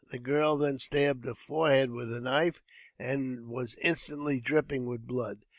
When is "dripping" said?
4.39-4.87